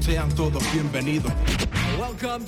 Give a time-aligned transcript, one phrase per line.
[0.00, 1.32] sean todos bienvenidos.
[1.98, 2.44] Welcome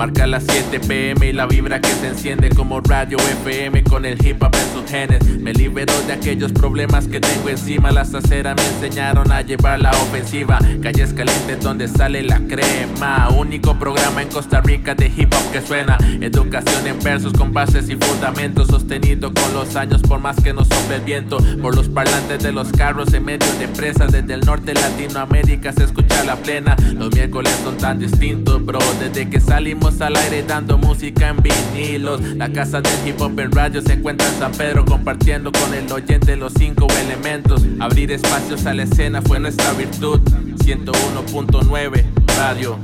[0.00, 4.16] Marca las 7 pm y la vibra que se enciende como radio FM con el
[4.26, 5.22] hip hop en sus genes.
[5.38, 7.90] Me libero de aquellos problemas que tengo encima.
[7.90, 10.58] Las aceras me enseñaron a llevar la ofensiva.
[10.80, 13.28] Calles calientes donde sale la crema.
[13.28, 15.98] Único programa en Costa Rica de hip hop que suena.
[16.22, 18.68] Educación en versos con bases y fundamentos.
[18.68, 21.36] Sostenido con los años por más que nos sople el viento.
[21.60, 24.12] Por los parlantes de los carros en medio de presas.
[24.12, 26.74] Desde el norte de Latinoamérica se escucha la plena.
[26.94, 28.78] Los miércoles son tan distintos, bro.
[28.98, 32.20] Desde que salimos al aire dando música en vinilos.
[32.36, 35.90] La casa del hip hop en radio se encuentra en San Pedro compartiendo con el
[35.90, 37.62] oyente los cinco elementos.
[37.80, 40.20] Abrir espacios a la escena fue nuestra virtud.
[40.64, 42.04] 101.9
[42.36, 42.78] Radio.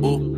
[0.00, 0.34] Uh.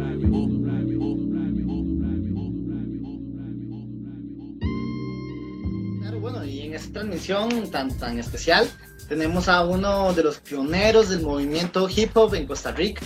[6.93, 8.66] Transmisión tan, tan especial
[9.09, 13.02] tenemos a uno de los pioneros del movimiento hip hop en Costa Rica.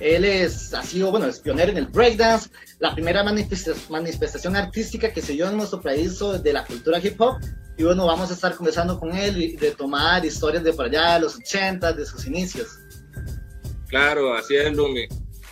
[0.00, 5.12] Él es, ha sido, bueno, es pionero en el breakdance, la primera manifesta- manifestación artística
[5.12, 7.36] que se dio en nuestro país de la cultura hip hop.
[7.76, 11.20] Y bueno, vamos a estar conversando con él y retomar historias de por allá, de
[11.20, 12.78] los 80, de sus inicios.
[13.88, 15.06] Claro, así es, Lumi.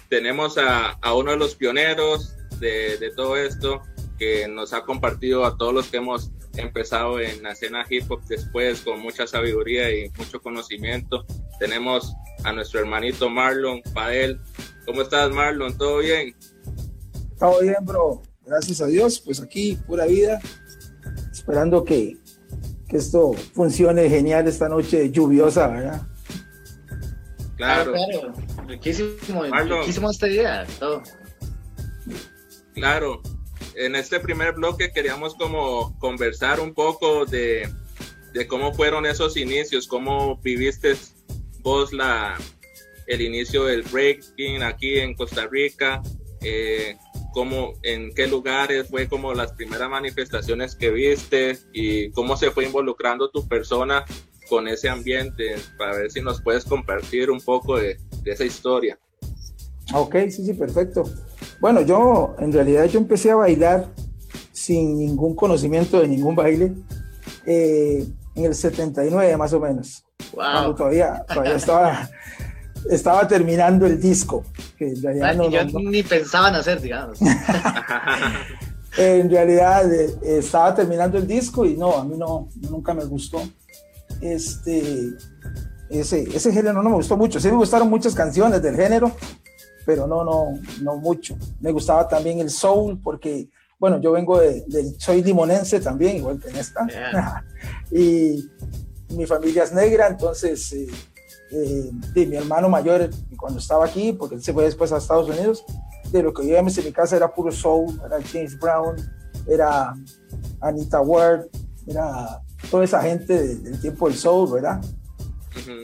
[0.09, 3.83] Tenemos a, a uno de los pioneros de, de todo esto
[4.19, 6.31] que nos ha compartido a todos los que hemos
[6.61, 11.25] empezado en la escena hip hop después con mucha sabiduría y mucho conocimiento.
[11.59, 14.41] Tenemos a nuestro hermanito Marlon Padel.
[14.87, 15.77] ¿Cómo estás, Marlon?
[15.77, 16.35] ¿Todo bien?
[17.39, 18.23] Todo bien, bro.
[18.45, 19.21] Gracias a Dios.
[19.21, 20.41] Pues aquí, pura vida.
[21.33, 22.17] Esperando que,
[22.89, 26.03] que esto funcione genial esta noche lluviosa, ¿verdad?
[27.57, 28.33] Claro, claro.
[28.67, 29.81] Riquísimo, Marlon.
[29.81, 30.67] riquísimo día.
[30.79, 31.03] Todo.
[32.75, 33.21] claro.
[33.81, 37.67] En este primer bloque queríamos como conversar un poco de,
[38.35, 40.95] de cómo fueron esos inicios, cómo viviste
[41.61, 42.37] vos la,
[43.07, 46.03] el inicio del breaking aquí en Costa Rica,
[46.43, 46.99] eh,
[47.83, 53.31] en qué lugares fue como las primeras manifestaciones que viste y cómo se fue involucrando
[53.31, 54.05] tu persona
[54.51, 58.99] con ese ambiente, para ver si nos puedes compartir un poco de, de esa historia.
[59.95, 61.05] Ok, sí, sí, perfecto.
[61.61, 63.87] Bueno, yo en realidad yo empecé a bailar
[64.53, 66.73] sin ningún conocimiento de ningún baile
[67.47, 70.05] eh, en el 79 más o menos.
[70.33, 70.75] Cuando Wow.
[70.77, 72.09] todavía, todavía estaba,
[72.91, 74.45] estaba terminando el disco.
[74.79, 77.19] Que en realidad no- yo no- no- ni pensaban hacer, digamos.
[78.99, 83.41] en realidad eh, estaba terminando el disco y no, a mí no, nunca me gustó.
[84.21, 85.11] Este,
[85.89, 87.41] ese, ese género no me gustó mucho.
[87.41, 89.13] Sí me gustaron muchas canciones del género,
[89.91, 90.53] pero no, no,
[90.83, 91.37] no mucho.
[91.61, 96.39] Me gustaba también el soul porque, bueno, yo vengo de, de- soy limonense también, igual
[96.39, 96.87] que en esta.
[97.91, 98.49] Y
[99.17, 100.87] mi familia es negra, entonces eh,
[101.51, 105.29] eh, de mi hermano mayor, cuando estaba aquí, porque él se fue después a Estados
[105.29, 105.65] Unidos,
[106.13, 108.95] de lo que vivíamos en mi casa era puro soul, era James Brown,
[109.49, 109.93] era
[110.61, 111.47] Anita Ward,
[111.89, 112.41] era
[112.71, 114.81] toda esa gente de- del tiempo del soul, ¿verdad?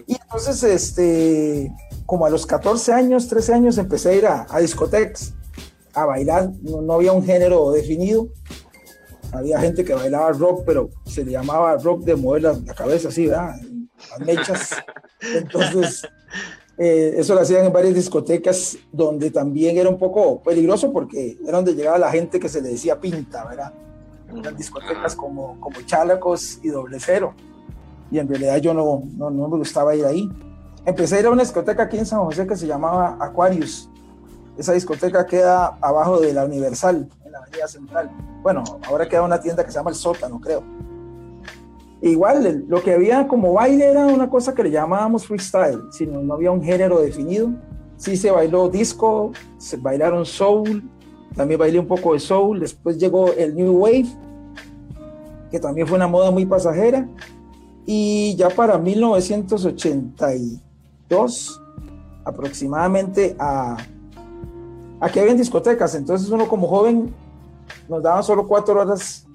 [0.07, 1.73] Y entonces, este,
[2.07, 5.35] como a los 14 años, 13 años, empecé a ir a, a discotecas
[5.97, 6.51] a bailar.
[6.63, 8.29] No, no había un género definido.
[9.33, 13.09] Había gente que bailaba rock, pero se le llamaba rock de mover la, la cabeza
[13.09, 13.57] así, ¿verdad?
[14.11, 14.71] Las mechas.
[15.21, 16.07] Entonces,
[16.79, 21.57] eh, eso lo hacían en varias discotecas donde también era un poco peligroso porque era
[21.57, 23.73] donde llegaba la gente que se le decía pinta, ¿verdad?
[24.39, 27.35] Eran discotecas como, como Chalacos y Doble Cero.
[28.11, 30.29] Y en realidad yo no, no, no me gustaba ir ahí.
[30.87, 33.91] Empecé a ir a una discoteca aquí en San José que se llamaba Aquarius.
[34.57, 38.09] Esa discoteca queda abajo de la Universal, en la Avenida Central.
[38.41, 40.63] Bueno, ahora queda una tienda que se llama El Sótano, creo.
[42.03, 46.35] Igual, lo que había como baile era una cosa que le llamábamos freestyle, sino no
[46.35, 47.51] había un género definido.
[47.97, 50.89] Sí se bailó disco, se bailaron soul,
[51.35, 54.07] también bailé un poco de soul, después llegó el New Wave,
[55.51, 57.09] que también fue una moda muy pasajera,
[57.85, 58.79] y ya para
[61.09, 61.63] 1982,
[62.25, 63.77] aproximadamente, a,
[65.01, 67.15] aquí había discotecas, entonces uno como joven
[67.89, 69.27] nos daban solo cuatro horas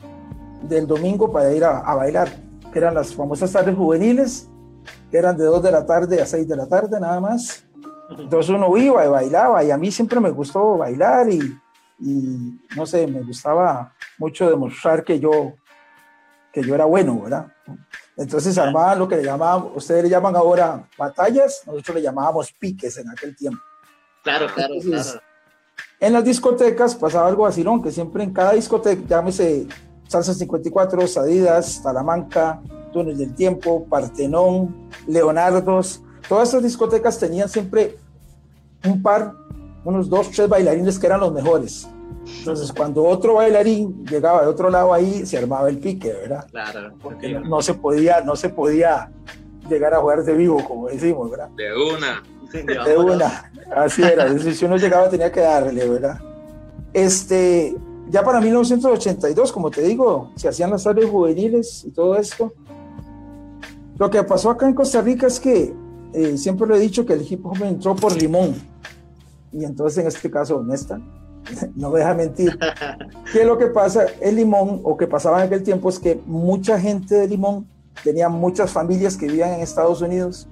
[0.63, 2.29] del domingo para ir a, a bailar,
[2.71, 4.47] que eran las famosas tardes juveniles,
[5.09, 7.65] que eran de 2 de la tarde a 6 de la tarde nada más.
[8.17, 11.39] Entonces uno iba y bailaba y a mí siempre me gustó bailar y,
[11.99, 15.53] y no sé, me gustaba mucho demostrar que yo,
[16.51, 17.47] que yo era bueno, ¿verdad?
[18.17, 22.97] Entonces armaban lo que le llamaban, ustedes le llaman ahora batallas, nosotros le llamábamos piques
[22.97, 23.61] en aquel tiempo.
[24.23, 25.31] Claro, claro, Entonces, claro.
[25.99, 27.81] En las discotecas pasaba algo así, ¿no?
[27.81, 29.67] Que siempre en cada discoteca, llámese
[30.07, 32.61] Salsa 54, Sadidas, Talamanca,
[32.91, 36.01] Túnel del Tiempo, Partenón, Leonardos.
[36.27, 37.97] Todas estas discotecas tenían siempre
[38.83, 39.33] un par,
[39.83, 41.87] unos dos, tres bailarines que eran los mejores.
[42.39, 46.45] Entonces, cuando otro bailarín llegaba de otro lado ahí, se armaba el pique, ¿verdad?
[46.49, 46.93] Claro.
[47.01, 49.11] Porque no, no se podía, no se podía
[49.69, 51.49] llegar a jugar de vivo, como decimos, ¿verdad?
[51.55, 52.23] De una.
[52.51, 54.25] Sí, De una, así era.
[54.25, 56.19] es decir, Si uno llegaba tenía que darle, ¿verdad?
[56.93, 57.75] Este,
[58.09, 62.53] ya para 1982, como te digo, se hacían las áreas juveniles y todo esto.
[63.97, 65.73] Lo que pasó acá en Costa Rica es que
[66.13, 68.55] eh, siempre lo he dicho que el hip hop entró por Limón.
[69.53, 70.99] Y entonces en este caso, honesta,
[71.75, 72.57] no me deja mentir.
[73.31, 74.05] ¿Qué es lo que pasa?
[74.21, 77.67] El Limón, o que pasaba en aquel tiempo, es que mucha gente de Limón
[78.03, 80.47] tenía muchas familias que vivían en Estados Unidos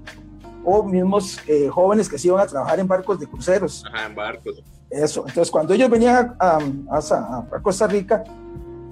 [0.65, 3.83] o mismos eh, jóvenes que se iban a trabajar en barcos de cruceros.
[3.91, 4.61] Ajá, en barcos.
[4.89, 5.21] Eso.
[5.27, 6.59] Entonces, cuando ellos venían a, a-
[6.97, 8.23] a- a Costa Rica,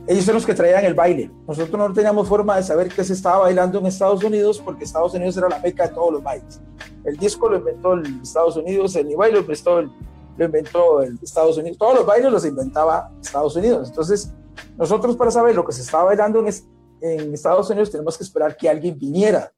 [0.07, 1.29] ellos son los que traían el baile.
[1.47, 5.13] Nosotros no teníamos forma de saber qué se estaba bailando en Estados Unidos porque Estados
[5.13, 6.61] Unidos era la meca de todos los bailes.
[7.03, 9.91] El disco lo inventó el Estados Unidos, el baile lo inventó el,
[10.37, 11.77] lo inventó el Estados Unidos.
[11.77, 13.89] Todos los bailes los inventaba Estados Unidos.
[13.89, 14.31] Entonces,
[14.77, 16.65] nosotros para saber lo que se estaba bailando en, es-
[17.01, 19.51] en Estados Unidos tenemos que esperar que alguien viniera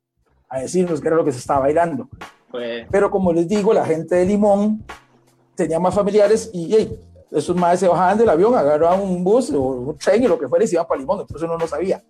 [0.50, 2.08] a decirnos qué era lo que se estaba bailando.
[2.50, 4.84] Fue- Pero como les digo, la gente de Limón
[5.56, 7.00] tenía más familiares y hey,
[7.32, 10.48] esos madres se bajaban del avión, agarraban un bus o un tren y lo que
[10.48, 12.02] fuera y se iban para Limón, entonces uno no sabía.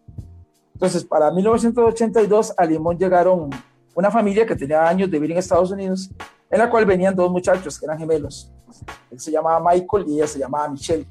[0.74, 3.50] Entonces, para 1982 a Limón llegaron
[3.96, 6.10] una familia que tenía años de vivir en Estados Unidos,
[6.50, 8.50] en la cual venían dos muchachos que eran gemelos.
[9.12, 11.06] Él se llamaba Michael y ella se llamaba Michelle.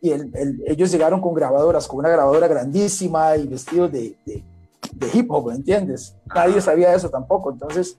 [0.00, 4.44] Y él- él- ellos llegaron con grabadoras, con una grabadora grandísima y vestidos de, de,
[4.94, 6.14] de hip hop, ¿entiendes?
[6.34, 7.50] Nadie sabía eso tampoco.
[7.50, 7.96] Entonces,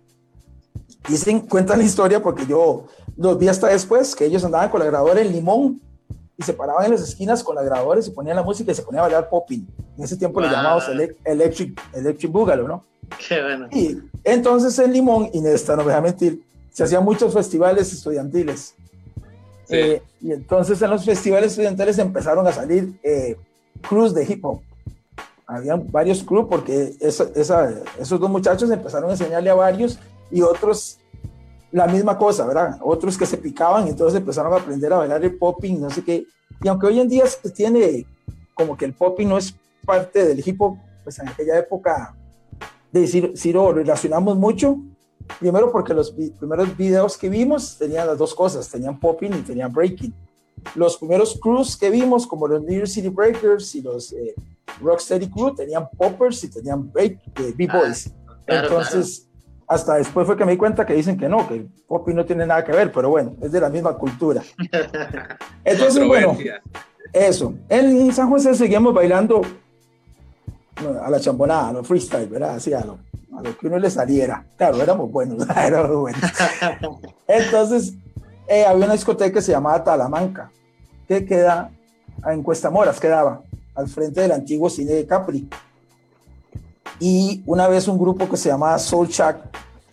[1.07, 2.85] dicen, cuentan la historia porque yo
[3.17, 5.81] los vi hasta después, que ellos andaban con la grabadora en limón
[6.37, 8.75] y se paraban en las esquinas con la grabadora y se ponían la música y
[8.75, 9.67] se ponían a bailar popping.
[9.97, 10.55] En ese tiempo le Wow.
[10.55, 12.83] llamábamos ele- electric, electric Boogaloo, ¿no?
[13.27, 13.67] Qué bueno.
[13.71, 18.75] Y entonces en Limón, y esta no me deja mentir, se hacían muchos festivales estudiantiles.
[19.65, 19.75] Sí.
[19.75, 23.35] Eh, y entonces en los festivales estudiantiles empezaron a salir eh,
[23.87, 24.61] crews de hip hop.
[25.45, 29.99] Habían varios crews porque esa- esa- esos dos muchachos empezaron a enseñarle a varios
[30.31, 30.97] y otros
[31.71, 32.79] la misma cosa, ¿verdad?
[32.81, 36.03] Otros que se picaban y entonces empezaron a aprender a bailar el popping, no sé
[36.03, 36.25] qué.
[36.63, 38.05] Y aunque hoy en día se tiene
[38.55, 39.55] como que el popping no es
[39.85, 42.15] parte del hip hop, pues en aquella época
[42.91, 44.77] de decir, sí lo relacionamos mucho.
[45.39, 49.41] Primero porque los vi- primeros videos que vimos tenían las dos cosas, tenían popping y
[49.41, 50.13] tenían breaking.
[50.75, 54.33] Los primeros crews que vimos, como los New York City Breakers y los eh,
[54.81, 58.11] Rocksteady Crew, tenían poppers y tenían break, eh, B-Boys.
[58.45, 59.27] claro, Entonces,
[59.67, 62.25] hasta después fue que me di cuenta que dicen que no, que el popping no
[62.25, 64.41] tiene nada que ver, pero bueno, es de la misma cultura.
[65.63, 66.35] Entonces, bueno,
[67.13, 67.53] eso.
[67.69, 69.41] En San José seguimos bailando
[71.01, 72.55] a la chambonada, a lo freestyle, ¿verdad?
[72.55, 72.97] Así a lo,
[73.37, 74.45] a lo que uno le saliera.
[74.57, 76.21] Claro, éramos buenos, éramos buenos.
[77.27, 77.93] Entonces,
[78.47, 80.51] eh, había una discoteca que se llamaba Talamanca,
[81.07, 81.71] que queda
[82.25, 83.41] en Cuesta Moras, quedaba
[83.75, 85.47] al frente del antiguo cine de Capri.
[86.99, 89.37] Y una vez un grupo que se llamaba Soul Shack,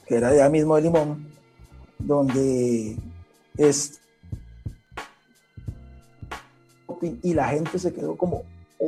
[0.06, 1.28] que era de allá mismo de Limón,
[1.98, 2.96] donde
[3.56, 4.00] es
[7.22, 8.42] y la gente se quedó como
[8.78, 8.86] "Oh,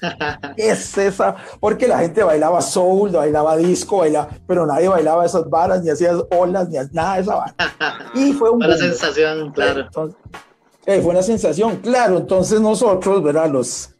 [0.56, 1.36] ¿qué es esa?
[1.60, 6.12] Porque la gente bailaba soul, bailaba disco, bailaba, pero nadie bailaba esas varas, ni hacía
[6.30, 7.54] olas, ni nada de esa vara.
[8.14, 8.76] Y fue un boom.
[8.76, 9.80] sensación, claro.
[9.82, 10.18] Entonces,
[10.86, 12.18] eh, fue una sensación, claro.
[12.18, 13.50] Entonces nosotros, ¿verdad?
[13.50, 13.90] Los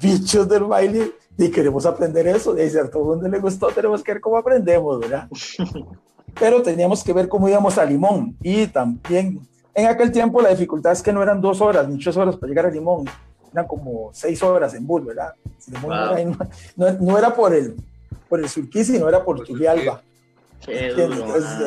[0.00, 2.58] bichos del baile, y queremos aprender eso.
[2.58, 5.28] Y si a todo el mundo le gustó, tenemos que ver cómo aprendemos, ¿verdad?
[6.38, 8.36] Pero teníamos que ver cómo íbamos a Limón.
[8.42, 9.40] Y también,
[9.74, 12.48] en aquel tiempo, la dificultad es que no eran dos horas ni tres horas para
[12.48, 13.04] llegar a Limón.
[13.56, 15.32] Eran como seis horas en bus, ¿verdad?
[15.80, 15.90] Wow.
[15.94, 16.24] era,
[16.76, 17.74] no- no era por el,
[18.28, 20.02] por el Surquí, sino era por Por Turrialba.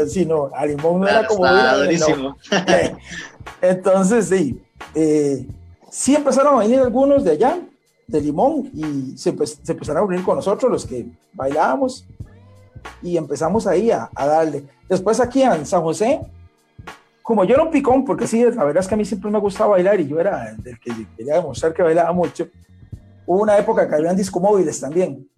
[0.07, 1.77] Sí, no, a Limón no Claro, era como a- no.
[1.79, 2.37] durísimo.
[3.61, 4.61] Entonces, sí,
[4.93, 5.47] eh,
[5.89, 7.59] sí empezaron a venir algunos de allá,
[8.05, 12.05] de Limón, y se, empe- se empezaron a unir con nosotros, los que bailábamos,
[13.01, 14.63] y empezamos ahí a, a darle.
[14.87, 16.21] Después aquí en San José,
[17.29, 19.37] como yo era un picón, porque sí, la verdad es que a mí siempre me
[19.37, 22.47] gustaba bailar y yo era del que quería demostrar que bailaba mucho,
[23.27, 25.29] hubo una época que habían discomóviles también.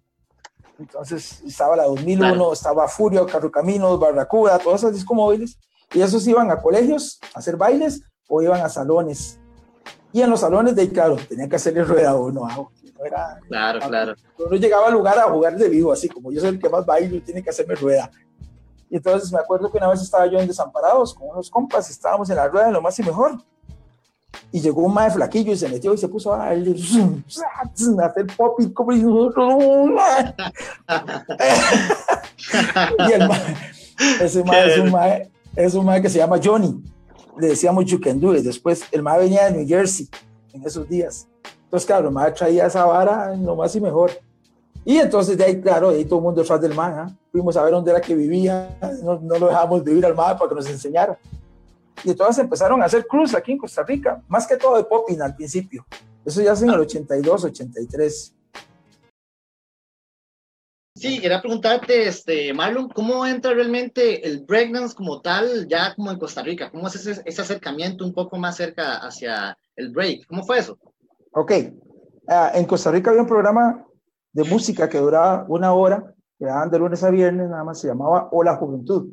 [0.78, 2.52] Entonces estaba la 2001, Claro.
[2.54, 5.58] estaba Furio, Carrocaminos, Barracuda, todas esas discomóviles.
[5.92, 9.38] Y esos iban a colegios a hacer bailes o iban a salones.
[10.14, 12.46] Y en los salones, de ahí, claro, tenían que hacerle rueda a uno.
[12.48, 14.14] ah, no era, Claro, claro.
[14.38, 16.86] uno llegaba al lugar a jugar de vivo, así como yo soy el que más
[16.86, 18.10] bailo, tiene que hacerme rueda.
[18.92, 22.28] Y entonces me acuerdo que una vez estaba yo en Desamparados con unos compas, estábamos
[22.28, 23.38] en la rueda de lo más y mejor.
[24.50, 26.72] y llegó un mae flaquillo y se metió y se puso a, darle,
[28.02, 29.00] a hacer pop y como y
[33.12, 33.56] el mae,
[34.20, 36.82] ese mae es un mae, es un mae que se llama Johnny.
[37.38, 38.44] Le decíamos You Can Do It.
[38.44, 40.06] Después el mae venía de New Jersey
[40.52, 41.26] en esos días.
[41.64, 44.10] Entonces, claro, el mae traía esa vara lo más y mejor.
[44.84, 47.06] Y entonces de ahí, claro, de ahí todo el mundo detrás del mae.
[47.06, 47.14] ¿eh?
[47.30, 48.76] Fuimos a ver dónde era que vivía.
[49.02, 51.18] No, no lo dejamos vivir al mae para que nos enseñara
[52.04, 55.20] y todas empezaron a hacer cruz aquí en Costa Rica, más que todo de popping
[55.20, 55.86] al principio.
[56.24, 58.34] Eso ya es en el 82, 83.
[60.94, 66.18] Sí, quería preguntarte, este, Marlon, ¿cómo entra realmente el breakdance como tal, ya como en
[66.18, 66.70] Costa Rica?
[66.70, 70.26] ¿Cómo es ese, ese acercamiento un poco más cerca hacia el break?
[70.26, 70.78] ¿Cómo fue eso?
[71.32, 71.52] Ok,
[72.28, 73.86] uh, en Costa Rica había un programa
[74.32, 77.88] de música que duraba una hora, que daban de lunes a viernes, nada más se
[77.88, 79.10] llamaba Hola Juventud,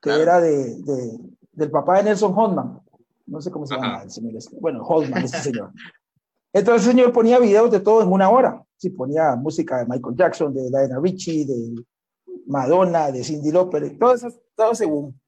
[0.00, 1.18] que era de, de,
[1.52, 2.80] del papá de Nelson Hodman.
[3.26, 4.36] No sé cómo se llama el señor.
[4.36, 4.56] Este.
[4.60, 5.72] Bueno, Hodman, este señor.
[6.52, 8.64] Entonces el señor ponía videos de todo en una hora.
[8.76, 11.84] Sí, ponía música de Michael Jackson, de Diana Ritchie, de
[12.46, 15.18] Madonna, de Cindy Lauper, todo eso, todo según.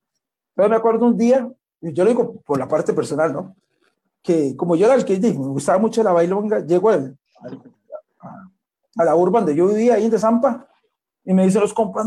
[0.55, 3.57] Pero me acuerdo un día, y yo lo digo por la parte personal, ¿no?
[4.23, 7.13] Que como yo era el que me gustaba mucho la bailonga, llego a,
[8.99, 10.69] a, la urban donde yo vivía, ahí en Zampa,
[11.25, 12.07] y me dicen los compas,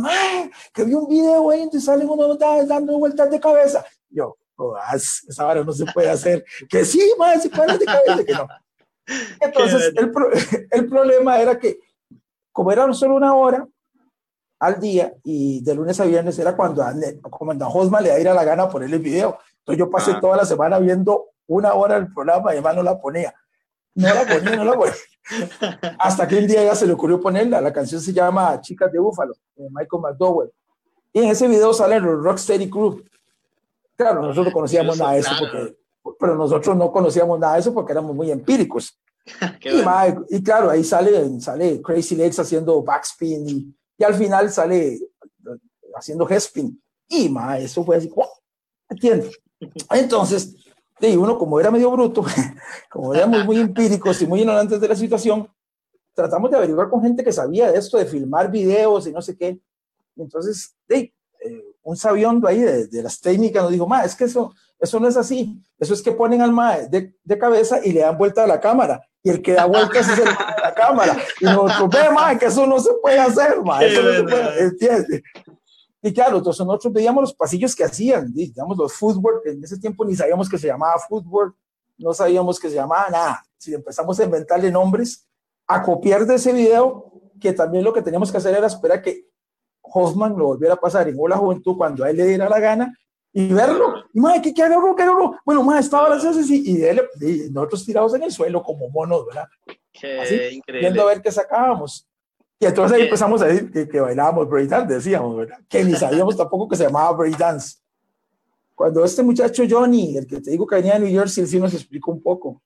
[0.73, 3.85] que vi un video ahí donde salen unos dando vueltas de cabeza.
[4.09, 6.43] Yo, oh, esa hora no se puede hacer.
[6.69, 8.47] Que sí, más, se puede de cabeza, que no.
[9.39, 10.11] Entonces, el,
[10.71, 11.79] el, problema era que,
[12.51, 13.67] como era solo una hora
[14.59, 16.93] al día y de lunes a viernes era cuando a,
[17.29, 19.37] como a Hosma le diera la gana ponerle el video.
[19.59, 20.19] Entonces, yo pasé ah.
[20.19, 23.33] toda la semana viendo una hora del programa y además no la ponía.
[23.95, 24.93] No la ponía, no la ponía.
[25.99, 27.61] Hasta que un día ya se le ocurrió ponerla.
[27.61, 30.51] La canción se llama Chicas de Búfalo, de Michael McDowell.
[31.13, 33.03] Y en ese video salen los Rocksteady Crew.
[33.95, 35.77] Claro, nosotros no conocíamos nada de eso, porque,
[36.19, 38.99] pero nosotros no conocíamos nada de eso porque éramos muy empíricos.
[39.61, 44.99] y, y, claro, ahí sale, sale Crazy Legs haciendo backspin y, y al final sale
[45.95, 46.81] haciendo headspin.
[47.07, 48.11] Y ma, eso fue así,
[48.89, 49.39] ¿entiendes?
[49.91, 50.55] Entonces,
[51.09, 52.23] y uno como era medio bruto,
[52.89, 55.47] como éramos muy empíricos y muy ignorantes de la situación,
[56.13, 59.37] tratamos de averiguar con gente que sabía de esto, de filmar videos y no sé
[59.37, 59.59] qué.
[60.15, 61.11] Entonces, eh,
[61.83, 65.17] un sabiondo ahí de, las técnicas nos dijo, ma, es que eso, eso no es
[65.17, 65.61] así.
[65.79, 68.59] Eso es que ponen al ma de, de cabeza y le dan vuelta a la
[68.59, 69.01] cámara.
[69.23, 71.17] Y el que da vueltas es el de la cámara.
[71.39, 73.83] Y nosotros, ve, ma, que eso no se puede hacer, ma.
[73.83, 75.23] Eso no se puede, ¿entiendes?
[76.01, 80.03] Y claro, entonces nosotros veíamos los pasillos que hacían, digamos, los footwork, en ese tiempo
[80.03, 81.55] ni sabíamos que se llamaba footwork,
[81.97, 83.43] no sabíamos que se llamaba nada.
[83.57, 85.27] Si empezamos a inventarle nombres,
[85.67, 89.27] a copiar de ese video, que también lo que teníamos que hacer era esperar que
[89.81, 92.97] Hoffman lo volviera a pasar en Hola Juventud cuando a él le diera la gana
[93.33, 93.93] y verlo.
[94.13, 94.95] Y, madre, ¿qué, qué hago?
[94.95, 95.35] ¿Qué hago?
[95.45, 96.63] Bueno, madre, estaba así.
[96.65, 99.47] Y, él, y nosotros tirados en el suelo como monos, ¿verdad?
[99.91, 100.89] Qué así, increíble.
[100.89, 102.07] Viendo a ver qué sacábamos.
[102.61, 105.57] Y entonces ahí empezamos a decir que, que bailábamos breakdance, decíamos, ¿verdad?
[105.67, 107.77] Que ni sabíamos tampoco que se llamaba breakdance.
[108.75, 111.59] Cuando este muchacho Johnny, el que te digo que venía de New Jersey, él sí
[111.59, 112.61] nos explicó un poco.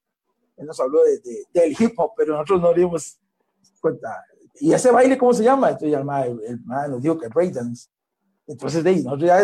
[0.57, 3.17] Él nos habló de, de, del hip hop, pero nosotros no dimos
[3.79, 4.21] cuenta.
[4.59, 5.69] ¿Y ese baile cómo se llama?
[5.69, 7.87] Entonces ya el, el, nos dijo que breakdance.
[8.47, 9.43] Entonces de ahí, nosotros ya,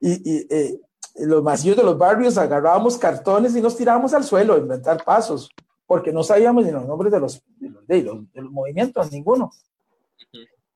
[0.00, 0.80] y, y eh,
[1.16, 5.50] los masillos de los barrios agarrábamos cartones y nos tirábamos al suelo a inventar pasos,
[5.88, 9.10] porque no sabíamos ni los nombres de los, de los, de los, de los movimientos,
[9.10, 9.50] ninguno.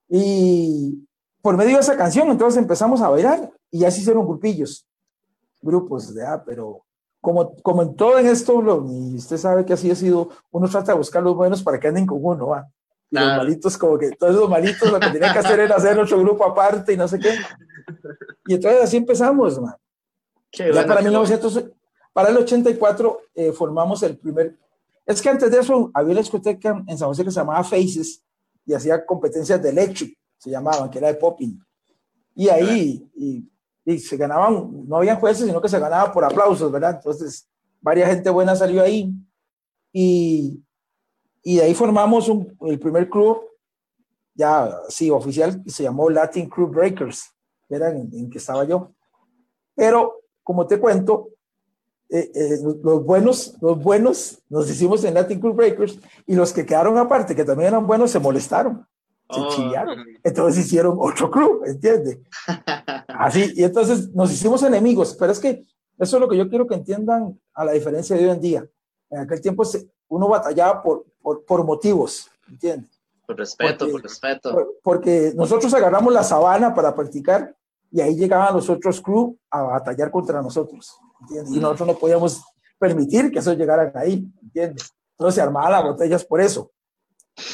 [0.08, 1.06] Y
[1.42, 4.86] por medio de esa canción, entonces empezamos a bailar y ya se hicieron grupillos,
[5.62, 6.42] grupos, ¿verdad?
[6.46, 6.82] Pero
[7.20, 10.68] como, como en todo en esto, lo, y usted sabe que así ha sido, uno
[10.68, 12.68] trata de buscar los buenos para que anden con uno, ¿va?
[13.10, 15.98] Y los malitos, como que todos los malitos lo que tenían que hacer era hacer
[15.98, 17.34] otro grupo aparte y no sé qué.
[18.46, 19.74] Y entonces así empezamos, man.
[20.52, 21.64] ya bueno, para 1900,
[22.12, 24.56] para el 84 eh, formamos el primer.
[25.04, 28.22] Es que antes de eso había una discoteca en San José que se llamaba Faces,
[28.66, 31.58] y hacía competencias de electric, se llamaban, que era de popping.
[32.34, 33.50] Y ahí, y,
[33.84, 36.96] y, se ganaban, no había jueces, sino que se ganaba por aplausos, ¿verdad?
[36.96, 37.48] Entonces,
[37.80, 39.14] varias gente buena salió ahí.
[39.92, 40.62] Y,
[41.42, 43.40] y de ahí formamos un, el primer club,
[44.34, 47.32] ya, sí, oficial, que se llamó Latin Crew Breakers,
[47.68, 48.92] era en, en que estaba yo.
[49.74, 51.30] Pero, como te cuento,
[52.08, 56.64] eh, eh, los buenos, los buenos nos hicimos en Latin Crew Breakers y los que
[56.64, 58.86] quedaron aparte, que también eran buenos, se molestaron,
[59.28, 59.48] se oh.
[59.50, 60.04] chillaron.
[60.22, 62.18] Entonces hicieron otro club, ¿entiendes?
[63.08, 65.64] Así, y entonces nos hicimos enemigos, pero es que
[65.98, 68.66] eso es lo que yo quiero que entiendan a la diferencia de hoy en día.
[69.10, 69.64] En aquel tiempo
[70.08, 72.90] uno batallaba por, por, por motivos, ¿entiendes?
[73.26, 74.52] Por respeto, porque, por respeto.
[74.52, 77.56] Por, porque nosotros agarramos la sabana para practicar
[77.90, 80.98] y ahí llegaban los otros crew a batallar contra nosotros.
[81.22, 81.54] ¿entiendes?
[81.54, 82.44] Y nosotros no podíamos
[82.78, 84.94] permitir que eso llegara ahí, ¿entiendes?
[85.12, 86.70] Entonces se armaban las botellas por eso.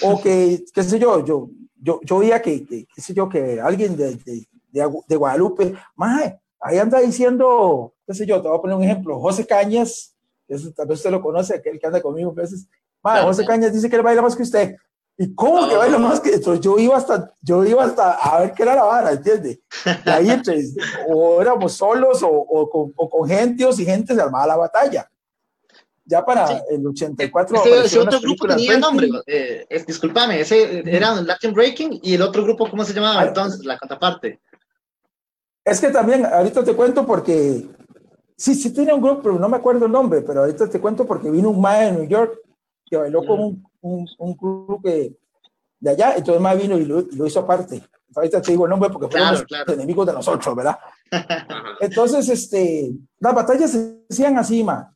[0.02, 1.48] O que, qué sé yo, yo,
[1.80, 6.40] yo, yo veía que, que, qué sé yo, que alguien de, de, de, Guadalupe, mae,
[6.60, 10.14] ahí anda diciendo, qué sé yo, te voy a poner un ejemplo, José Cañas,
[10.48, 12.68] eso tal vez usted lo conoce, aquel que anda conmigo a veces,
[13.02, 14.76] mae, José Cañas dice que él baila más que usted.
[15.22, 16.56] ¿Y cómo que baila más que esto?
[16.56, 19.62] Yo iba hasta, yo iba hasta a ver qué era la vara, ¿entiende?
[20.04, 20.60] Y ahí entre,
[21.08, 24.56] o éramos solos o, o, con, o con gente o sin gente se armaba la
[24.56, 25.08] batalla.
[26.04, 27.64] Ya para el 84.
[27.84, 32.68] Ese, otro grupo tenía nombre, eh, discúlpame, ese era Latin Breaking y el otro grupo,
[32.68, 33.64] ¿cómo se llamaba ah, entonces?
[33.64, 34.40] La contraparte.
[35.64, 37.68] Es que también, ahorita te cuento porque,
[38.36, 41.06] sí, sí tenía un grupo, pero no me acuerdo el nombre, pero ahorita te cuento
[41.06, 42.40] porque vino un mae de New York
[42.84, 45.16] que bailó con un, un, un grupo que,
[45.78, 47.82] de allá, entonces mae vino y lo, hizo aparte.
[48.14, 50.78] Ahorita te digo el nombre porque fueron los enemigos de nosotros, ¿verdad?
[51.80, 54.94] Entonces, este, las batallas se hacían así, ma.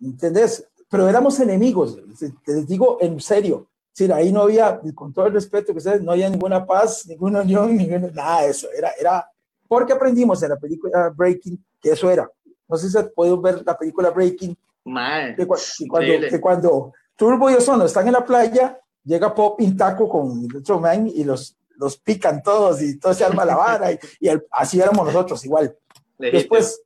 [0.00, 0.68] ¿entendés?
[0.88, 1.96] Pero éramos enemigos,
[2.44, 3.68] te les digo en serio.
[3.92, 7.40] Sí, ahí no había, con todo el respeto que ustedes, no había ninguna paz, ninguna
[7.40, 7.76] unión,
[8.14, 8.68] nada de eso.
[8.76, 9.30] Era, era,
[9.66, 12.30] porque aprendimos en la película Breaking que eso era.
[12.68, 14.56] No sé si se puede ver la película Breaking.
[14.84, 20.08] Man, que, cuando, que cuando Turbo y Ozono están en la playa, llega Pop Intaco
[20.08, 23.92] con el otro man y los, los pican todos y todo se arma la vara
[23.92, 25.76] y, y así éramos nosotros igual.
[26.18, 26.80] Después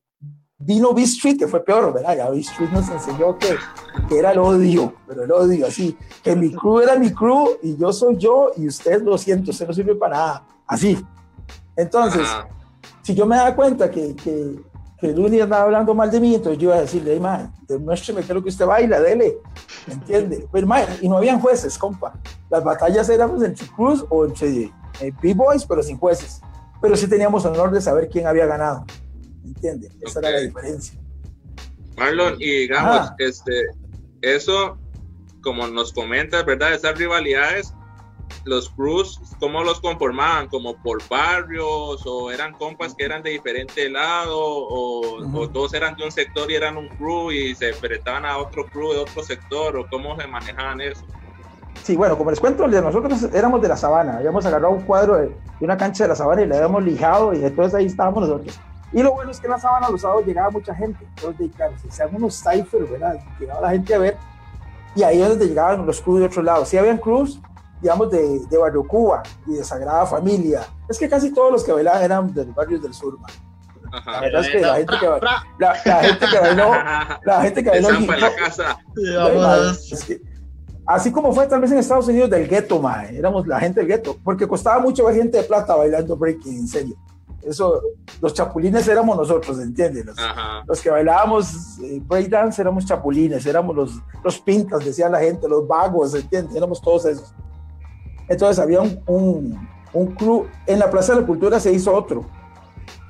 [0.62, 2.14] Vino B Street, que fue peor, ¿verdad?
[2.14, 3.56] Ya B Street nos enseñó que,
[4.10, 7.78] que, era el odio, pero el odio, así, que mi crew era mi crew y
[7.78, 11.02] yo soy yo y usted lo siento, usted no sirve para nada, así.
[11.74, 12.28] Entonces,
[13.00, 14.60] si yo me daba cuenta que, que,
[15.00, 18.26] que Luni andaba hablando mal de mí, entonces yo iba a decirle, man, demuéstreme qué
[18.26, 19.38] es lo que usted baila, dele,
[19.86, 20.46] ¿me entiende?
[20.52, 22.12] Pero, man, y no habían jueces, compa.
[22.50, 24.70] Las batallas eran entre crews o entre
[25.22, 26.42] B-Boys, pero sin jueces.
[26.82, 28.84] Pero sí teníamos honor de saber quién había ganado.
[29.44, 29.92] ¿Entiendes?
[30.00, 31.00] Esa era la diferencia.
[31.96, 33.68] Marlon, y digamos, este,
[34.20, 34.78] eso,
[35.42, 36.74] como nos comentas, ¿verdad?
[36.74, 37.72] Esas rivalidades,
[38.50, 40.48] los crews, ¿cómo los conformaban?
[40.48, 42.04] ¿Como por barrios?
[42.04, 44.36] ¿O eran compas que eran de diferente lado?
[44.36, 48.66] ¿O, todos eran de un sector y eran un crew y se enfrentaban a otro
[48.66, 49.76] crew de otro sector?
[49.76, 51.02] ¿O cómo se manejaban eso?
[51.84, 55.34] Sí, bueno, como les cuento, nosotros éramos de la sabana, habíamos agarrado un cuadro de,
[55.60, 58.58] una cancha de la sabana y le habíamos lijado y entonces ahí estábamos nosotros.
[58.92, 62.02] Y lo bueno es que en la Sabana los sábados llegaba mucha gente, entonces se
[62.02, 63.20] hacían unos ciphers, ¿verdad?
[63.38, 64.16] Llegaba la gente a ver,
[64.96, 66.64] y ahí es donde llegaban los crews de otro lado.
[66.64, 67.40] Sí habían crews,
[67.80, 70.66] digamos, de, de Barrio Cuba y de Sagrada Familia.
[70.88, 73.30] Es que casi todos los que bailaban eran del barrio del sur, man.
[74.06, 75.06] La verdad es que la gente que,
[75.58, 76.70] la, gente que bailó,
[77.24, 78.78] la gente que bailó, la casa.
[79.90, 80.22] Es que,
[80.86, 83.88] así como fue tal vez en Estados Unidos del gueto, man, éramos la gente del
[83.88, 86.96] gueto, porque costaba mucho ver gente de plata bailando breaking, en serio.
[87.42, 87.80] Eso,
[88.20, 90.04] los chapulines éramos nosotros, ¿entiendes?
[90.66, 95.66] Los, que bailábamos eh, breakdance éramos chapulines, éramos los, los pintas, decía la gente, los
[95.66, 96.54] vagos, ¿entiendes?
[96.54, 97.34] Éramos todos esos.
[98.30, 102.24] Entonces había un, un, un club, en la Plaza de la Cultura se hizo otro,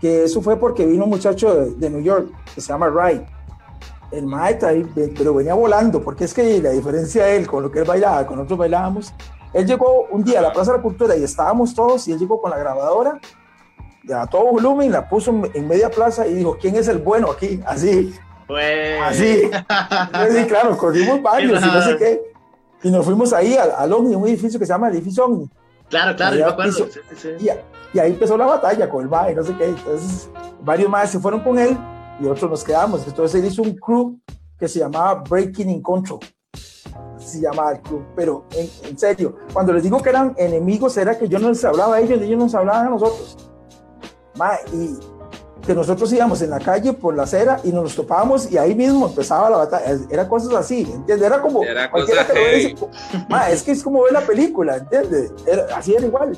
[0.01, 3.25] que eso fue porque vino un muchacho de, de New York que se llama Ray.
[4.11, 4.69] El maestro,
[5.17, 8.27] pero venía volando, porque es que la diferencia de él con lo que él bailaba,
[8.27, 9.15] con nosotros bailábamos,
[9.53, 12.19] él llegó un día a la Plaza de la Cultura y estábamos todos y él
[12.19, 13.21] llegó con la grabadora
[14.15, 17.61] a todo volumen, la puso en media plaza y dijo, ¿quién es el bueno aquí?
[17.67, 18.15] Así.
[18.47, 19.01] Pues...
[19.03, 19.43] Así.
[20.31, 22.30] sí, claro, corrimos varios y no sé qué.
[22.83, 25.49] Y nos fuimos ahí al, al Omni, un edificio que se llama Edificio Omni.
[25.89, 26.87] Claro, claro, yo acuerdo.
[27.41, 29.67] Y, ahí empezó la batalla con el MAE, no sé qué.
[29.67, 30.31] Entonces,
[30.63, 31.77] varios más se fueron con él
[32.21, 33.07] y otros nos quedamos.
[33.07, 34.19] Entonces, él hizo un crew
[34.59, 36.21] que se llamaba Breaking in Control.
[37.19, 38.05] Se llamaba el crew.
[38.15, 41.65] Pero, en, en serio, cuando les digo que eran enemigos, era que yo no les
[41.65, 43.51] hablaba a ellos, ellos nos hablaban a nosotros
[44.73, 44.99] y
[45.71, 49.07] que nosotros íbamos en la calle por la acera y nos topábamos y ahí mismo
[49.07, 49.97] empezaba la batalla.
[50.11, 51.23] Era cosas así, ¿entiendes?
[51.29, 51.63] Era como.
[51.63, 51.89] Era
[53.53, 55.33] es que es como ver la película, ¿entiendes?
[55.73, 56.37] así era igual.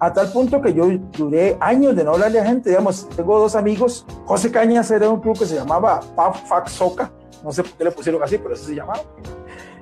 [0.00, 2.70] A tal punto que yo duré años de no hablarle a gente.
[2.70, 4.04] Digamos, tengo dos amigos.
[4.24, 7.12] José Cañas era un club que se llamaba Paf Soca.
[7.44, 9.02] No sé por qué le pusieron así, pero eso se llamaba.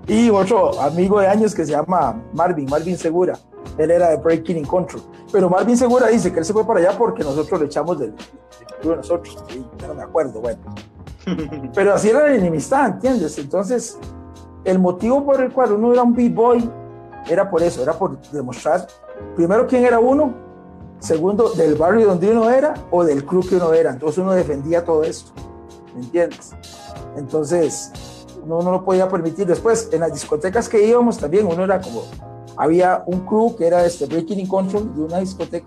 [0.07, 3.39] Y otro amigo de años que se llama Marvin, Marvin Segura
[3.79, 5.03] él era de Breaking in Control.
[5.33, 8.15] Pero Marvin Segura dice que él se fue para allá porque nosotros le echamos del,
[8.81, 9.45] club de nosotros.
[9.87, 10.61] no me acuerdo, bueno.
[11.75, 13.39] Pero así era la enemistad, ¿entiendes?
[13.39, 13.99] Entonces,
[14.65, 16.71] el motivo por el cual uno era un B-Boy
[17.29, 18.87] era por eso, era por demostrar,
[19.35, 20.35] primero, quién era uno,
[21.01, 23.91] segundo, del barrio donde uno era o del club que uno era.
[23.91, 25.33] Entonces uno defendía todo esto,
[25.95, 26.55] ¿me entiendes?
[27.17, 27.91] Entonces,
[28.45, 29.47] uno no lo podía permitir.
[29.47, 32.05] Después, en las discotecas que íbamos también, uno era como
[32.57, 35.67] había un crew que era este Breaking in Control de una discoteca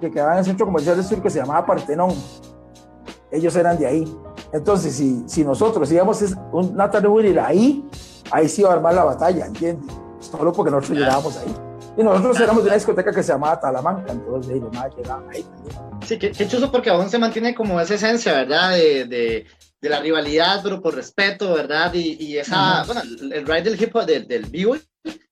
[0.00, 2.12] que quedaba en el centro comercial de sur que se llamaba Partenón.
[3.30, 4.16] Ellos eran de ahí.
[4.52, 7.84] Entonces, si, si nosotros íbamos un Natalie Willy ahí,
[8.30, 9.92] ahí sí iba a armar la batalla, ¿entiendes?
[10.20, 11.54] Solo porque nosotros llegábamos ahí.
[11.96, 15.44] Y nosotros éramos de una discoteca que se llamaba Talamanca, entonces nomás llegaban ahí.
[16.04, 18.72] Sí, qué, qué chuso porque aún se mantiene como esa esencia, ¿verdad?
[18.72, 19.46] De, de,
[19.80, 21.92] de la rivalidad, pero por respeto, ¿verdad?
[21.94, 24.80] Y, y esa, bueno, el ride del hip hop, del, del b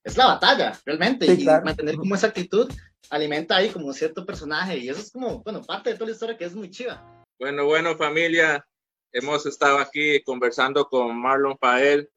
[0.04, 1.26] es la batalla, realmente.
[1.26, 2.70] y mantener como esa actitud
[3.10, 4.78] alimenta ahí como cierto personaje.
[4.78, 7.24] Y eso es como, bueno, parte de toda la historia que es muy chiva.
[7.38, 8.64] Bueno, bueno, familia,
[9.12, 12.08] hemos estado aquí conversando con Marlon Pael,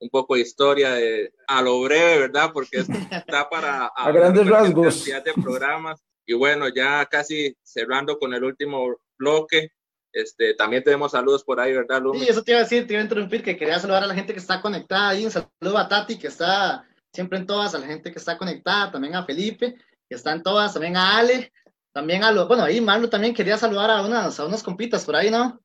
[0.00, 2.50] un poco de historia de, a lo breve, ¿verdad?
[2.52, 2.78] Porque
[3.10, 6.00] está para a grandes rasgos de programas.
[6.26, 9.70] Y bueno, ya casi cerrando con el último bloque,
[10.12, 12.20] este, también tenemos saludos por ahí, ¿verdad, Lumi?
[12.20, 14.14] Sí, eso te iba a decir, te iba a interrumpir, que quería saludar a la
[14.14, 15.24] gente que está conectada ahí.
[15.24, 18.90] Un saludo a Tati, que está siempre en todas, a la gente que está conectada,
[18.90, 19.76] también a Felipe,
[20.08, 21.52] que está en todas, también a Ale,
[21.92, 25.14] también a los, bueno, ahí Marlo también quería saludar a unas, a unas compitas por
[25.14, 25.60] ahí, ¿no?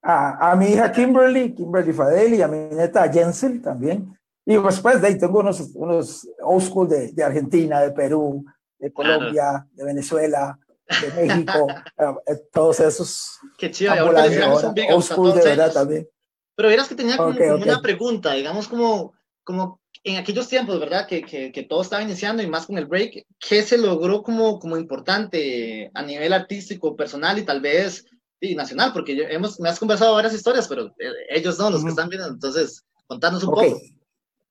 [0.00, 4.16] A, a mi hija Kimberly, Kimberly Fadeli, a mi neta Jensel también.
[4.46, 8.44] Y después de ahí tengo unos, unos old school de, de Argentina, de Perú,
[8.78, 11.66] de Colombia, de Venezuela, de México,
[12.26, 13.40] eh, todos esos.
[13.56, 16.08] Qué chido, ahora un old school de verdad también.
[16.54, 17.68] Pero verás que tenía como, okay, como okay.
[17.72, 21.06] una pregunta, digamos como, como en aquellos tiempos, ¿verdad?
[21.08, 24.58] Que, que, que, todo estaba iniciando y más con el break, ¿qué se logró como,
[24.58, 28.04] como importante a nivel artístico, personal y tal vez
[28.38, 28.92] y nacional?
[28.92, 31.86] Porque yo, hemos, me has conversado varias historias, pero eh, ellos no, los uh -huh.
[31.86, 32.28] que están viendo.
[32.28, 33.72] Entonces, contanos un okay.
[33.72, 33.82] poco.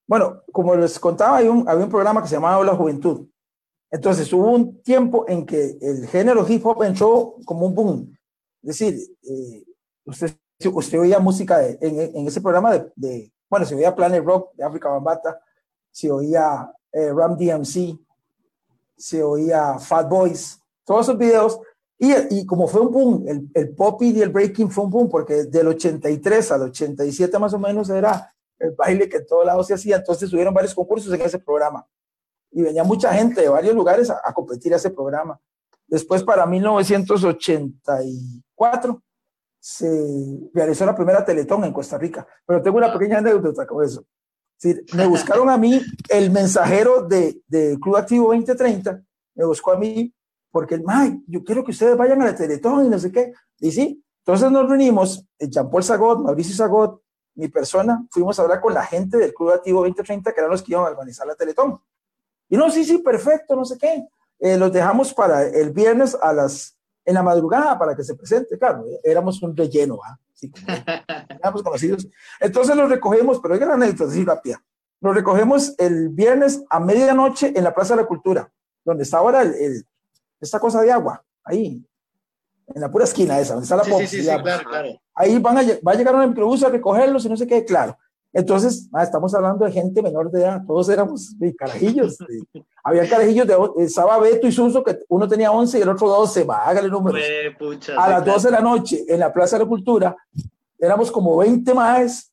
[0.08, 3.28] Bueno, como les contaba, hay un, había un programa que se llamaba La Juventud.
[3.92, 8.18] Entonces, hubo un tiempo en que el género hip hop entró como un boom.
[8.64, 9.62] Es decir, eh,
[10.04, 10.36] usted,
[10.72, 14.52] usted oía música de, en, en, ese programa de, de bueno, se oía Planet Rock
[14.56, 15.40] de África Bambata,
[15.88, 17.96] se oía eh, Ram DMC,
[18.96, 21.60] se oía Fat Boys, todos esos videos.
[21.96, 25.44] Y, como fue un boom, el, el pop y el breaking fue un boom, porque
[25.44, 29.74] del 83 al 87 más o menos era el baile que en todos lados se
[29.74, 29.98] hacía.
[29.98, 31.86] Entonces tuvieron varios concursos en ese programa.
[32.50, 35.40] Y venía mucha gente de varios lugares a, a competir a ese programa.
[35.86, 39.02] Después, para 1984,
[39.64, 42.26] se realizó la primera Teletón en Costa Rica.
[42.44, 44.04] Pero tengo una pequeña anécdota con eso.
[44.58, 49.02] Sí, me buscaron a mí, el mensajero de, de Club Activo 2030,
[49.36, 50.12] me buscó a mí
[50.50, 53.32] porque, Mike, yo quiero que ustedes vayan a la Teletón y no sé qué.
[53.58, 57.00] Y sí, entonces nos reunimos, Jean-Paul Sagot, Mauricio Sagot,
[57.34, 60.62] mi persona, fuimos a hablar con la gente del Club Activo 2030, que eran los
[60.62, 61.80] que iban a organizar la Teletón.
[62.50, 64.06] Y no, sí, sí, perfecto, no sé qué.
[64.40, 66.73] Eh, los dejamos para el viernes a las
[67.04, 68.58] en la madrugada para que se presente.
[68.58, 70.18] Claro, éramos un relleno, ¿ah?
[70.40, 70.54] Como,
[71.28, 72.08] éramos conocidos.
[72.40, 74.62] Entonces los recogemos, pero hay gran anécdota, así rápida.
[75.00, 78.50] Los recogemos el viernes a medianoche en la Plaza de la Cultura,
[78.84, 79.86] donde está ahora el, el,
[80.40, 81.86] esta cosa de agua, ahí,
[82.68, 84.88] en la pura esquina esa, donde está la sí, pop, sí, sí, sí, claro, claro.
[85.14, 87.96] Ahí van a, va a llegar un microbús a recogerlos y no sé qué, claro.
[88.34, 92.18] Entonces, estamos hablando de gente menor de edad, todos éramos de carajillos.
[92.18, 96.08] De, había carajillos de, estaba Beto y Suso, que uno tenía 11 y el otro
[96.08, 97.22] 12, va, hágale números.
[97.56, 100.16] Pucha, a las 12 de la noche, en la Plaza de la Cultura,
[100.80, 102.32] éramos como 20 más,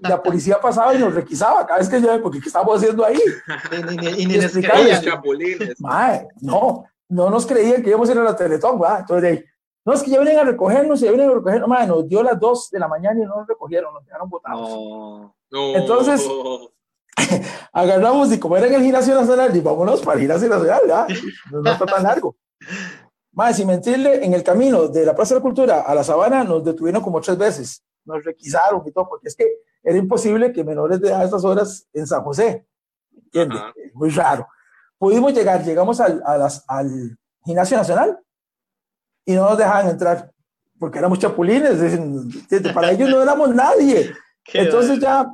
[0.00, 3.18] la policía pasaba y nos requisaba cada vez que yo, porque ¿qué estábamos haciendo ahí?
[3.72, 5.02] Y, ni, y, y ni les creían.
[5.78, 8.98] Mae, no, no nos creían que íbamos a ir a la Teletón, ¿va?
[8.98, 9.44] Entonces,
[9.88, 12.38] no, es que ya vienen a recogernos, ya vienen a recogernos, madre, nos dio las
[12.38, 14.68] 2 de la mañana y no nos recogieron, nos dejaron botados.
[14.68, 15.76] No, no.
[15.76, 16.28] Entonces,
[17.72, 21.06] agarramos y como era en el gimnasio nacional, y vámonos para el gimnasio nacional, ¿ya?
[21.50, 22.36] No, no está tan largo.
[23.32, 26.44] Más, sin mentirle, en el camino de la Plaza de la Cultura a la Sabana
[26.44, 29.46] nos detuvieron como tres veces, nos requisaron y todo, porque es que
[29.82, 32.66] era imposible que menores de edad a estas horas en San José,
[33.16, 33.58] ¿entiendes?
[33.94, 34.46] Muy raro.
[34.98, 38.18] Pudimos llegar, llegamos al, a las, al gimnasio nacional,
[39.28, 40.32] y no nos dejaban entrar
[40.78, 41.78] porque éramos chapulines,
[42.72, 44.10] para ellos no éramos nadie.
[44.54, 45.30] Entonces ya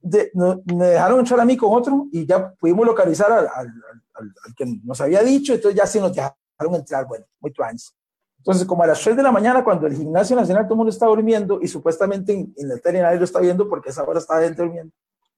[0.00, 3.68] de, no, me dejaron entrar a mí con otro y ya pudimos localizar al, al,
[4.14, 7.94] al, al, que nos había dicho, entonces ya sí nos dejaron entrar, bueno, muy trans.
[8.38, 10.90] Entonces, como a las 3 de la mañana, cuando el gimnasio nacional todo el mundo
[10.90, 14.18] está durmiendo y supuestamente en, en el tele nadie lo está viendo porque esa hora
[14.18, 14.92] está adentro durmiendo,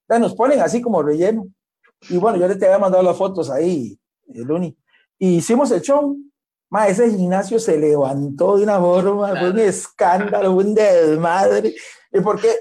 [0.08, 1.46] ya nos ponen así como relleno.
[2.08, 3.98] Y bueno, yo le te había mandado las fotos ahí,
[4.32, 4.74] el Uni.
[5.18, 6.16] Y hicimos el show,
[6.70, 9.40] Ma, ese gimnasio se levantó de una forma, claro.
[9.40, 11.74] fue un escándalo, un desmadre.
[12.12, 12.54] ¿Y porque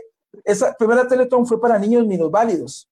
[0.44, 2.90] esa primera Teletón fue para niños minusválidos.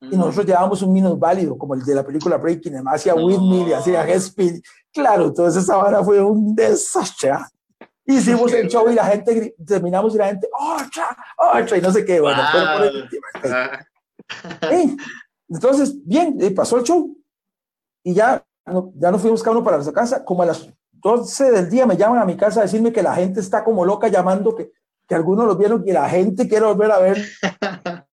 [0.00, 3.24] Y nosotros llevábamos un minusválido, como el de la película Breaking, además hacía no.
[3.24, 4.20] windmill y hacía head
[4.92, 7.32] Claro, entonces esa vara fue un desastre.
[8.04, 11.16] Hicimos el show y la gente, terminamos y la gente, ¡otra!
[11.38, 11.78] ¡otra!
[11.78, 12.20] Y no sé qué.
[12.20, 12.76] Bueno, wow.
[12.76, 13.08] por el,
[15.48, 17.16] entonces, bien, pasó el show.
[18.02, 18.44] Y ya
[18.94, 21.96] ya nos fuimos cada uno para nuestra casa, como a las 12 del día me
[21.96, 24.72] llaman a mi casa a decirme que la gente está como loca llamando, que
[25.06, 27.18] que algunos los vieron y la gente quiere volver a ver.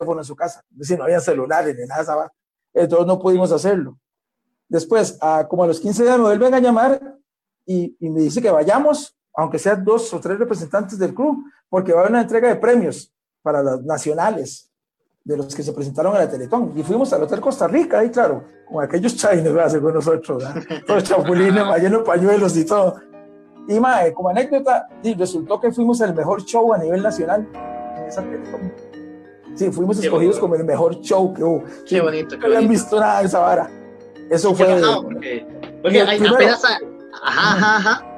[0.00, 2.32] en su casa, es decir, no había celulares ni nada,
[2.72, 3.98] entonces no pudimos hacerlo.
[4.66, 7.18] Después, como a los 15 días me vuelven a llamar
[7.66, 11.92] y, y, me dice que vayamos, aunque sean dos o tres representantes del club, porque
[11.92, 14.69] va a haber una entrega de premios para las nacionales
[15.24, 16.72] de los que se presentaron a la Teletón.
[16.76, 20.44] Y fuimos al Hotel Costa Rica, ahí claro, con aquellos chinos, según nosotros,
[20.86, 23.00] todos chapulines, llenos pañuelos y todo.
[23.68, 27.46] Y mae, como anécdota, resultó que fuimos el mejor show a nivel nacional
[27.96, 28.72] en esa Teletón.
[29.54, 31.64] Sí, fuimos escogidos como el mejor show que hubo.
[31.86, 32.36] Qué bonito.
[32.36, 33.70] No habían visto nada de esa vara.
[34.30, 34.80] Eso fue.
[35.02, 35.46] porque,
[35.82, 36.64] porque hay, apenas.
[37.22, 38.09] Ajá, ajá, ajá.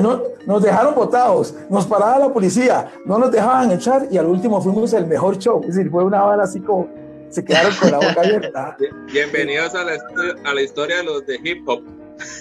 [0.00, 4.60] No, nos dejaron botados, nos paraba la policía, no nos dejaban echar y al último
[4.60, 5.60] fuimos el mejor show.
[5.62, 6.88] Es decir, fue una vara así como
[7.30, 8.76] se quedaron con la boca abierta.
[9.12, 9.92] Bienvenidos a la,
[10.44, 11.82] a la historia de los de hip hop.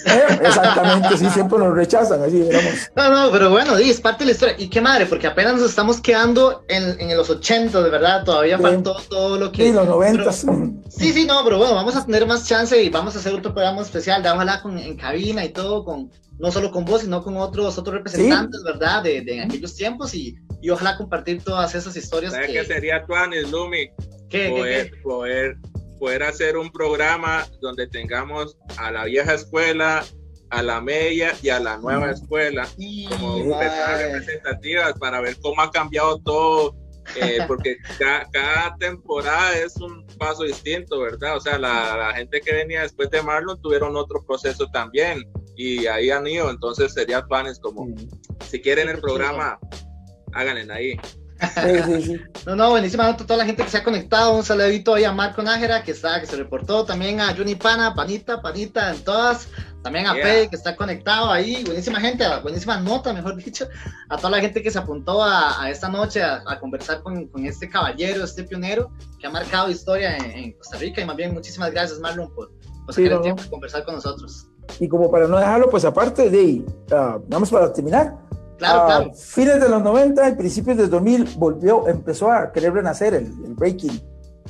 [0.05, 2.73] Eh, exactamente, sí, siempre nos rechazan, así, digamos.
[2.95, 4.55] No, no, pero bueno, es parte de la historia.
[4.57, 8.59] Y qué madre, porque apenas nos estamos quedando en, en los 80, de verdad, todavía
[8.59, 9.63] faltó todo lo que...
[9.63, 10.31] Sí, los 90.
[10.31, 13.53] sí, sí, no, pero bueno, vamos a tener más chance y vamos a hacer otro
[13.53, 17.23] programa especial, de ojalá con, en cabina y todo, con no solo con vos, sino
[17.23, 19.03] con otros, otros representantes, ¿verdad?
[19.03, 22.33] De, de, aquellos tiempos y, y, ojalá compartir todas esas historias.
[22.33, 22.53] ¿Sabes que...
[22.53, 23.89] qué sería Tuanis, Lumi?
[24.29, 25.57] ¿Qué, poder, qué, poder
[26.01, 30.03] poder hacer un programa donde tengamos a la vieja escuela,
[30.49, 32.67] a la media y a la nueva escuela
[33.07, 36.75] como personas representativas para ver cómo ha cambiado todo,
[37.21, 41.37] eh, porque cada, temporada es un paso distinto, ¿verdad?
[41.37, 45.23] O sea, la, gente que venía después de Marlon tuvieron otro proceso también
[45.55, 47.87] y ahí han ido, entonces sería planes como,
[48.49, 49.59] si quieren el programa,
[50.33, 50.97] háganle ahí.
[52.45, 54.35] No, no, buenísima a toda la gente que se ha conectado.
[54.35, 56.85] Un saludito ahí a Marco Nájera que está, que se reportó.
[56.85, 59.47] También a Juni Pana, Panita, Panita en todas.
[59.83, 60.49] También a yeah.
[60.49, 61.63] que está conectado ahí.
[61.63, 63.67] Buenísima gente, buenísima nota, mejor dicho.
[64.09, 67.69] A toda la gente que se apuntó a, esta noche a, conversar con, con, este
[67.69, 71.01] caballero, este pionero que ha marcado historia en, Costa Rica.
[71.01, 72.51] Y más bien, muchísimas gracias, Marlon, por,
[72.85, 74.50] por sacar el tiempo de conversar con nosotros.
[74.79, 78.17] Y como para no dejarlo, pues aparte de, uh, vamos para terminar
[78.61, 79.13] Claro, claro.
[79.15, 83.99] fines de los 90 y principios del 2000 volvió, empezó a querer renacer el, breaking,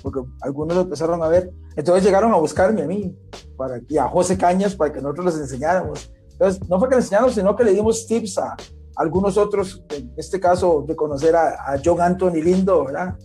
[0.02, 1.50] porque algunos lo empezaron a ver.
[1.78, 3.16] Entonces llegaron a buscarme a mí
[3.56, 6.12] para, y a José Cañas para que nosotros les enseñáramos.
[6.30, 8.58] Entonces, no fue que les enseñáramos, sino que le dimos tips a,
[8.98, 13.16] algunos otros, en este caso de conocer a, a, John Anthony Lindo, ¿verdad?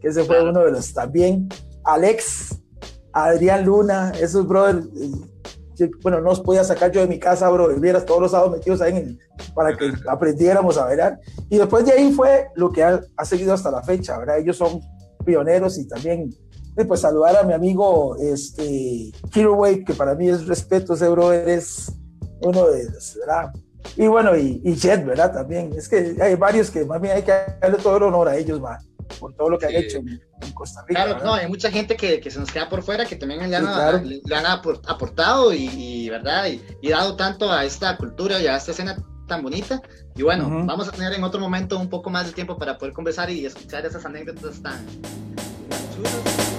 [0.00, 1.48] Que ese fue uno de los también.
[1.82, 2.56] Alex,
[3.12, 4.86] Adrián Luna, esos brothers
[6.02, 8.80] bueno, no os podía sacar yo de mi casa, bro, vieras todos los sábados metidos
[8.80, 9.18] ahí en
[9.54, 11.18] para que aprendiéramos a ver.
[11.48, 14.38] Y después de ahí fue lo que ha, ha, seguido hasta la fecha, ¿verdad?
[14.38, 14.80] Ellos son
[15.24, 16.34] pioneros y también,
[16.86, 21.48] pues saludar a mi amigo, este, Hero Wave, que para mí es respeto, ese brother
[21.48, 21.92] es
[22.40, 23.52] uno de los, ¿verdad?
[23.96, 25.32] Y bueno, y, y Jet, ¿verdad?
[25.32, 28.36] También, es que hay varios que más bien hay que darle todo el honor a
[28.36, 28.78] ellos, man
[29.18, 29.76] por todo lo que sí.
[29.76, 30.20] han hecho en,
[30.52, 31.04] Costa Rica.
[31.04, 33.56] Claro, no, hay mucha gente que, que, se nos queda por fuera, que también le
[33.56, 33.98] han, sí, claro.
[34.02, 36.46] le, le han aportado y, y ¿verdad?
[36.46, 39.80] Y, y, dado tanto a esta cultura y a esta escena tan bonita.
[40.14, 40.66] Y bueno, uh -huh.
[40.66, 43.44] vamos a tener en otro momento un poco más de tiempo para poder conversar y
[43.44, 44.84] escuchar esas anécdotas tan
[45.94, 46.55] chulas.